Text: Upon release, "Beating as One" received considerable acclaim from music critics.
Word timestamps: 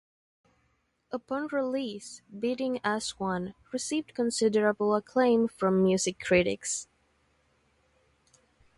Upon 1.11 1.45
release, 1.51 2.23
"Beating 2.39 2.79
as 2.83 3.19
One" 3.19 3.53
received 3.71 4.15
considerable 4.15 4.95
acclaim 4.95 5.47
from 5.47 5.83
music 5.83 6.19
critics. 6.19 6.87